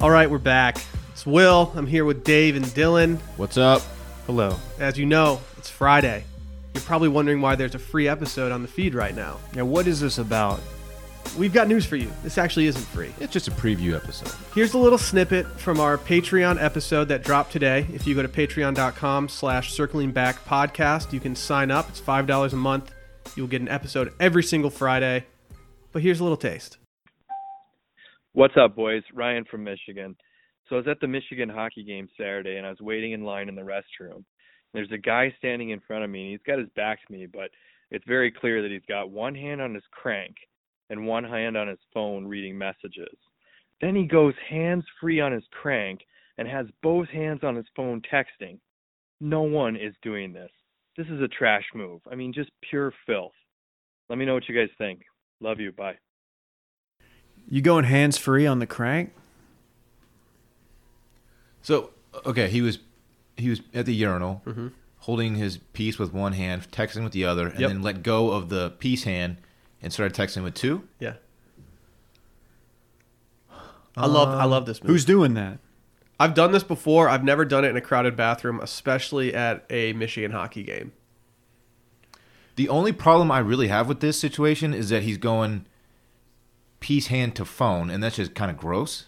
All 0.00 0.10
right, 0.10 0.30
we're 0.30 0.38
back. 0.38 0.78
It's 1.12 1.26
Will. 1.26 1.70
I'm 1.76 1.86
here 1.86 2.06
with 2.06 2.24
Dave 2.24 2.56
and 2.56 2.64
Dylan. 2.64 3.18
What's 3.36 3.58
up? 3.58 3.82
Hello. 4.24 4.56
As 4.78 4.98
you 4.98 5.04
know, 5.04 5.42
it's 5.58 5.68
Friday. 5.68 6.24
You're 6.72 6.82
probably 6.84 7.08
wondering 7.10 7.42
why 7.42 7.54
there's 7.54 7.74
a 7.74 7.78
free 7.78 8.08
episode 8.08 8.50
on 8.50 8.62
the 8.62 8.68
feed 8.68 8.94
right 8.94 9.14
now. 9.14 9.36
Now, 9.54 9.66
what 9.66 9.86
is 9.86 10.00
this 10.00 10.16
about? 10.16 10.58
We've 11.36 11.52
got 11.52 11.68
news 11.68 11.84
for 11.84 11.96
you. 11.96 12.10
This 12.22 12.38
actually 12.38 12.66
isn't 12.68 12.82
free. 12.82 13.12
It's 13.20 13.30
just 13.30 13.46
a 13.46 13.50
preview 13.50 13.94
episode. 13.94 14.32
Here's 14.54 14.72
a 14.72 14.78
little 14.78 14.96
snippet 14.96 15.46
from 15.60 15.78
our 15.80 15.98
Patreon 15.98 16.62
episode 16.62 17.08
that 17.08 17.22
dropped 17.22 17.52
today. 17.52 17.86
If 17.92 18.06
you 18.06 18.14
go 18.14 18.22
to 18.22 18.28
patreon.com 18.28 19.28
slash 19.28 19.70
circling 19.74 20.12
back 20.12 20.42
podcast, 20.46 21.12
you 21.12 21.20
can 21.20 21.36
sign 21.36 21.70
up. 21.70 21.90
It's 21.90 22.00
$5 22.00 22.52
a 22.54 22.56
month. 22.56 22.90
You'll 23.36 23.48
get 23.48 23.60
an 23.60 23.68
episode 23.68 24.14
every 24.18 24.44
single 24.44 24.70
Friday. 24.70 25.26
But 25.92 26.00
here's 26.00 26.20
a 26.20 26.22
little 26.22 26.38
taste. 26.38 26.78
What's 28.32 28.54
up, 28.56 28.76
boys? 28.76 29.02
Ryan 29.12 29.44
from 29.50 29.64
Michigan. 29.64 30.14
So 30.68 30.76
I 30.76 30.78
was 30.78 30.86
at 30.88 31.00
the 31.00 31.08
Michigan 31.08 31.48
hockey 31.48 31.82
game 31.82 32.08
Saturday, 32.16 32.58
and 32.58 32.66
I 32.66 32.70
was 32.70 32.80
waiting 32.80 33.10
in 33.10 33.24
line 33.24 33.48
in 33.48 33.56
the 33.56 33.62
restroom. 33.62 34.22
There's 34.72 34.92
a 34.92 34.98
guy 34.98 35.34
standing 35.38 35.70
in 35.70 35.80
front 35.80 36.04
of 36.04 36.10
me, 36.10 36.22
and 36.22 36.30
he's 36.30 36.46
got 36.46 36.60
his 36.60 36.68
back 36.76 37.04
to 37.04 37.12
me, 37.12 37.26
but 37.26 37.50
it's 37.90 38.04
very 38.06 38.30
clear 38.30 38.62
that 38.62 38.70
he's 38.70 38.86
got 38.88 39.10
one 39.10 39.34
hand 39.34 39.60
on 39.60 39.74
his 39.74 39.82
crank 39.90 40.36
and 40.90 41.08
one 41.08 41.24
hand 41.24 41.56
on 41.56 41.66
his 41.66 41.80
phone 41.92 42.24
reading 42.24 42.56
messages. 42.56 43.18
Then 43.80 43.96
he 43.96 44.04
goes 44.04 44.34
hands 44.48 44.84
free 45.00 45.20
on 45.20 45.32
his 45.32 45.44
crank 45.50 46.00
and 46.38 46.46
has 46.46 46.66
both 46.84 47.08
hands 47.08 47.40
on 47.42 47.56
his 47.56 47.66
phone 47.74 48.00
texting. 48.12 48.60
No 49.20 49.42
one 49.42 49.74
is 49.74 49.94
doing 50.02 50.32
this. 50.32 50.52
This 50.96 51.08
is 51.08 51.20
a 51.20 51.28
trash 51.28 51.64
move. 51.74 52.00
I 52.10 52.14
mean, 52.14 52.32
just 52.32 52.50
pure 52.70 52.92
filth. 53.06 53.32
Let 54.08 54.18
me 54.20 54.24
know 54.24 54.34
what 54.34 54.48
you 54.48 54.54
guys 54.54 54.72
think. 54.78 55.00
Love 55.40 55.58
you. 55.58 55.72
Bye. 55.72 55.96
You 57.50 57.60
going 57.60 57.84
hands 57.84 58.16
free 58.16 58.46
on 58.46 58.60
the 58.60 58.66
crank? 58.66 59.12
So, 61.62 61.90
okay, 62.24 62.48
he 62.48 62.62
was 62.62 62.78
he 63.36 63.50
was 63.50 63.60
at 63.74 63.86
the 63.86 63.94
urinal, 63.94 64.42
mm-hmm. 64.46 64.68
holding 65.00 65.34
his 65.34 65.58
piece 65.58 65.98
with 65.98 66.12
one 66.12 66.32
hand, 66.32 66.70
texting 66.70 67.02
with 67.02 67.12
the 67.12 67.24
other, 67.24 67.48
and 67.48 67.60
Yep. 67.60 67.68
then 67.70 67.82
let 67.82 68.02
go 68.02 68.30
of 68.30 68.48
the 68.48 68.70
piece 68.78 69.04
hand 69.04 69.38
and 69.82 69.92
started 69.92 70.14
texting 70.14 70.42
with 70.44 70.54
two. 70.54 70.86
Yeah. 70.98 71.14
I 73.96 74.06
love 74.06 74.28
I 74.28 74.44
love 74.44 74.66
this 74.66 74.82
movie. 74.82 74.92
Who's 74.92 75.04
doing 75.04 75.34
that? 75.34 75.58
I've 76.18 76.34
done 76.34 76.52
this 76.52 76.62
before. 76.62 77.08
I've 77.08 77.24
never 77.24 77.44
done 77.44 77.64
it 77.64 77.68
in 77.68 77.76
a 77.76 77.80
crowded 77.80 78.14
bathroom, 78.16 78.60
especially 78.60 79.34
at 79.34 79.64
a 79.70 79.92
Michigan 79.94 80.30
hockey 80.30 80.62
game. 80.62 80.92
The 82.56 82.68
only 82.68 82.92
problem 82.92 83.30
I 83.30 83.38
really 83.38 83.68
have 83.68 83.88
with 83.88 84.00
this 84.00 84.18
situation 84.20 84.74
is 84.74 84.90
that 84.90 85.02
he's 85.02 85.16
going 85.16 85.64
piece 86.80 87.06
hand 87.08 87.36
to 87.36 87.44
phone, 87.44 87.90
and 87.90 88.02
that's 88.02 88.16
just 88.16 88.34
kind 88.34 88.50
of 88.50 88.56
gross. 88.56 89.06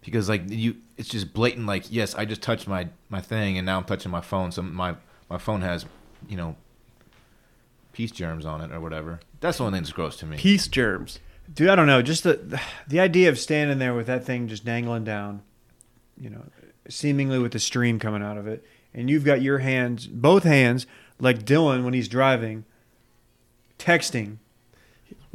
Because 0.00 0.28
like 0.28 0.42
you, 0.48 0.76
it's 0.96 1.08
just 1.08 1.32
blatant. 1.32 1.66
Like, 1.66 1.90
yes, 1.90 2.14
I 2.14 2.24
just 2.24 2.42
touched 2.42 2.66
my 2.66 2.88
my 3.08 3.20
thing, 3.20 3.58
and 3.58 3.66
now 3.66 3.78
I'm 3.78 3.84
touching 3.84 4.10
my 4.10 4.20
phone. 4.20 4.52
So 4.52 4.62
my 4.62 4.96
my 5.28 5.38
phone 5.38 5.62
has, 5.62 5.86
you 6.28 6.36
know, 6.36 6.56
piece 7.92 8.10
germs 8.10 8.44
on 8.44 8.60
it 8.60 8.72
or 8.72 8.80
whatever. 8.80 9.20
That's 9.40 9.58
the 9.58 9.64
only 9.64 9.76
thing 9.76 9.82
that's 9.82 9.92
gross 9.92 10.16
to 10.18 10.26
me. 10.26 10.36
Piece 10.36 10.68
germs. 10.68 11.20
Dude, 11.52 11.68
I 11.68 11.74
don't 11.74 11.86
know. 11.86 12.02
Just 12.02 12.22
the 12.22 12.60
the 12.86 13.00
idea 13.00 13.28
of 13.28 13.38
standing 13.38 13.78
there 13.78 13.94
with 13.94 14.06
that 14.06 14.24
thing 14.24 14.48
just 14.48 14.64
dangling 14.64 15.04
down, 15.04 15.42
you 16.18 16.30
know, 16.30 16.44
seemingly 16.88 17.38
with 17.38 17.52
the 17.52 17.58
stream 17.58 17.98
coming 17.98 18.22
out 18.22 18.38
of 18.38 18.46
it, 18.46 18.64
and 18.92 19.10
you've 19.10 19.24
got 19.24 19.42
your 19.42 19.58
hands, 19.58 20.06
both 20.06 20.44
hands, 20.44 20.86
like 21.18 21.44
Dylan 21.44 21.84
when 21.84 21.94
he's 21.94 22.08
driving, 22.08 22.64
texting. 23.78 24.38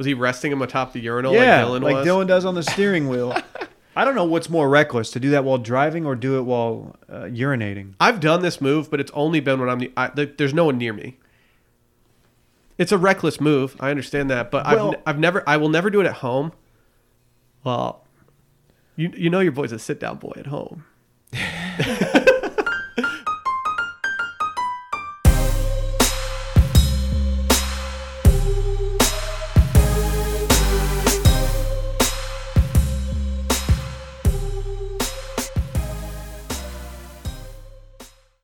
Was 0.00 0.06
he 0.06 0.14
resting 0.14 0.50
him 0.50 0.62
atop 0.62 0.94
the 0.94 0.98
urinal 0.98 1.34
yeah, 1.34 1.62
like 1.62 1.82
Dylan 1.82 1.84
like 1.84 1.94
was? 1.96 2.06
Dylan 2.06 2.26
does 2.26 2.46
on 2.46 2.54
the 2.54 2.62
steering 2.62 3.10
wheel. 3.10 3.36
I 3.94 4.06
don't 4.06 4.14
know 4.14 4.24
what's 4.24 4.48
more 4.48 4.66
reckless 4.66 5.10
to 5.10 5.20
do 5.20 5.28
that 5.28 5.44
while 5.44 5.58
driving 5.58 6.06
or 6.06 6.16
do 6.16 6.38
it 6.38 6.44
while 6.44 6.96
uh, 7.06 7.24
urinating. 7.24 7.96
I've 8.00 8.18
done 8.18 8.40
this 8.40 8.62
move, 8.62 8.90
but 8.90 8.98
it's 8.98 9.10
only 9.12 9.40
been 9.40 9.60
when 9.60 9.68
I'm. 9.68 9.92
I, 9.98 10.24
there's 10.24 10.54
no 10.54 10.64
one 10.64 10.78
near 10.78 10.94
me. 10.94 11.18
It's 12.78 12.92
a 12.92 12.96
reckless 12.96 13.42
move. 13.42 13.76
I 13.78 13.90
understand 13.90 14.30
that, 14.30 14.50
but 14.50 14.64
Well- 14.64 14.94
I've, 14.94 15.16
I've 15.16 15.18
never. 15.18 15.46
I 15.46 15.58
will 15.58 15.68
never 15.68 15.90
do 15.90 16.00
it 16.00 16.06
at 16.06 16.14
home. 16.14 16.52
Well, 17.62 18.02
you 18.96 19.12
you 19.14 19.28
know 19.28 19.40
your 19.40 19.52
boy's 19.52 19.70
a 19.70 19.78
sit 19.78 20.00
down 20.00 20.16
boy 20.16 20.32
at 20.34 20.46
home. 20.46 20.86